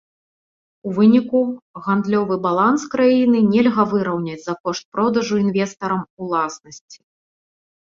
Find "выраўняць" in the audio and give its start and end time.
3.93-4.41